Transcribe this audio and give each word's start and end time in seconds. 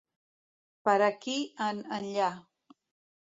Per 0.87 0.95
aquí 1.07 1.35
en 1.65 1.83
enllà. 1.99 2.31